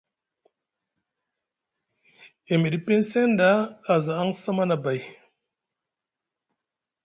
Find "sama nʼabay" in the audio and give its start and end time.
4.41-4.99